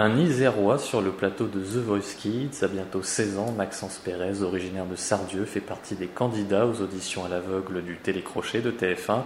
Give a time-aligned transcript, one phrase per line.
[0.00, 4.42] Un Isérois sur le plateau de The Voice Kids, à bientôt 16 ans, Maxence Pérez,
[4.42, 9.22] originaire de Sardieu, fait partie des candidats aux auditions à l'aveugle du télécrochet de TF1.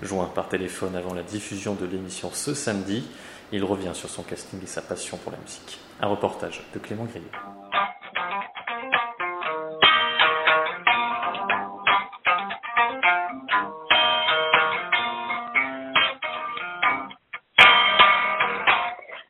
[0.00, 3.04] Joint par téléphone avant la diffusion de l'émission ce samedi,
[3.52, 5.78] il revient sur son casting et sa passion pour la musique.
[6.00, 7.26] Un reportage de Clément Grillet.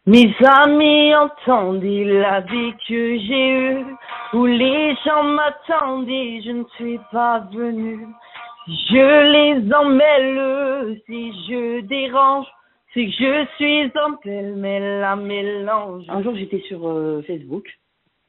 [0.08, 3.84] Mes amis entendaient la vie que j'ai eue,
[4.34, 8.06] où les gens m'attendaient, je ne suis pas venu.
[8.68, 12.46] Je les emmêle, si je dérange,
[12.94, 14.54] c'est que je suis en pêle
[15.00, 16.04] la mélange.
[16.08, 17.66] Un jour, j'étais sur euh, Facebook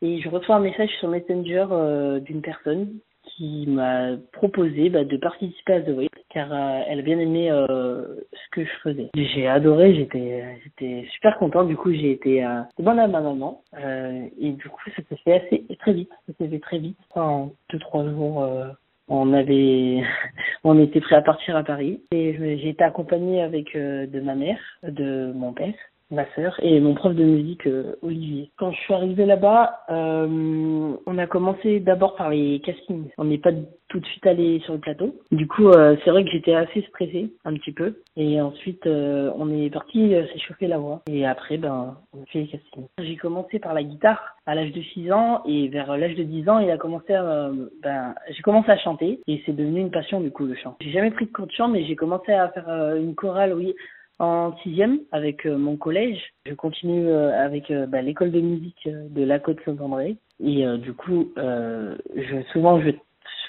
[0.01, 2.89] et je reçois un message sur Messenger euh, d'une personne
[3.37, 7.51] qui m'a proposé bah, de participer à The Voice car euh, elle a bien aimé
[7.51, 9.09] euh, ce que je faisais.
[9.15, 11.63] J'ai adoré, j'étais j'étais super content.
[11.63, 15.17] Du coup, j'ai été euh, bonne à ma maman euh, et du coup, ça s'est
[15.23, 16.11] fait assez très vite.
[16.27, 16.97] Ça s'est fait très vite.
[17.15, 18.67] En deux trois jours, euh,
[19.07, 20.03] on avait
[20.63, 24.35] on était prêt à partir à Paris et j'ai été accompagnée avec euh, de ma
[24.35, 25.75] mère, de mon père
[26.11, 28.51] ma sœur et mon prof de musique euh, Olivier.
[28.57, 33.09] Quand je suis arrivée là-bas, euh, on a commencé d'abord par les castings.
[33.17, 33.51] On n'est pas
[33.89, 35.15] tout de suite allé sur le plateau.
[35.31, 37.95] Du coup, euh, c'est vrai que j'étais assez stressée un petit peu.
[38.15, 41.01] Et ensuite, euh, on est parti euh, s'échauffer la voix.
[41.09, 42.87] Et après, ben, on a fait les castings.
[42.99, 46.49] J'ai commencé par la guitare à l'âge de 6 ans et vers l'âge de 10
[46.49, 49.91] ans, il a commencé à, euh, ben, j'ai commencé à chanter et c'est devenu une
[49.91, 50.75] passion du coup le chant.
[50.81, 53.75] J'ai jamais pris de cours de chant, mais j'ai commencé à faire une chorale, oui,
[54.19, 56.21] en sixième avec euh, mon collège.
[56.45, 60.17] Je continue euh, avec euh, bah, l'école de musique de la Côte Saint-André.
[60.43, 62.91] Et euh, du coup, euh, je, souvent je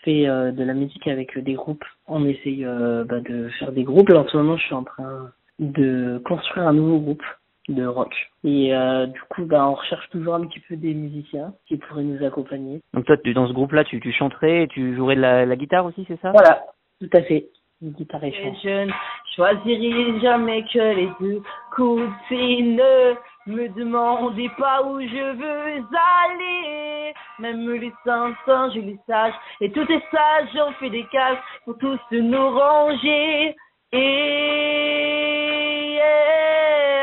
[0.04, 1.84] fais euh, de la musique avec euh, des groupes.
[2.06, 4.08] On essaye euh, bah, de faire des groupes.
[4.08, 7.24] Là, en ce moment, je suis en train de construire un nouveau groupe
[7.68, 8.14] de rock.
[8.44, 12.04] Et euh, du coup, bah, on recherche toujours un petit peu des musiciens qui pourraient
[12.04, 12.80] nous accompagner.
[12.94, 15.56] Donc toi, tu, dans ce groupe-là, tu, tu chanterais et tu jouerais de la, la
[15.56, 16.30] guitare aussi, c'est ça?
[16.30, 16.64] Voilà,
[17.00, 17.48] tout à fait.
[17.82, 18.54] Une guitare et chant.
[18.62, 21.42] Je choisirai jamais que les deux
[21.76, 22.62] côtés.
[22.62, 23.14] Ne
[23.46, 25.84] me demandez pas où je veux
[26.26, 27.14] aller.
[27.38, 32.00] Même les singes, les sages et tous les sages ont fait des cases pour tous
[32.10, 33.54] nous ranger.
[33.92, 33.98] Et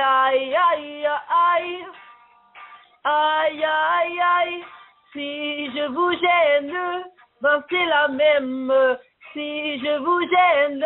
[0.03, 1.85] aïe aïe aïe
[3.06, 4.63] aïe aïe aïe.
[5.13, 6.75] Si je vous gêne,
[7.41, 8.73] ben c'est la même.
[9.31, 10.85] Si je vous gêne.